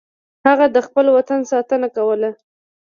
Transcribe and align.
هغه 0.47 0.65
د 0.75 0.77
خپل 0.87 1.05
وطن 1.17 1.39
ساتنه 1.51 1.87
کوله. 1.95 2.29